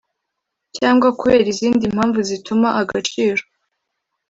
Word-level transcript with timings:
Cyangwa 0.77 1.07
kubera 1.19 1.45
izindi 1.53 1.83
mpamvu 1.95 2.19
zituma 2.29 2.67
agaciro 2.81 3.43